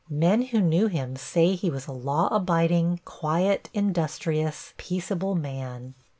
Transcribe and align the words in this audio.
Men 0.09 0.41
who 0.45 0.61
knew 0.61 0.87
him 0.87 1.15
say 1.15 1.51
that 1.51 1.59
he 1.59 1.69
was 1.69 1.85
a 1.85 1.91
law 1.91 2.27
abiding, 2.31 3.01
quiet, 3.05 3.69
industrious, 3.71 4.73
peaceable 4.77 5.35
man. 5.35 5.93